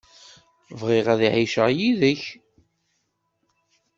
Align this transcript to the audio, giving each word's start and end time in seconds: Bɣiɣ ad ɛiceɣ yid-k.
Bɣiɣ 0.79 1.05
ad 1.13 1.21
ɛiceɣ 1.33 1.67
yid-k. 1.77 2.23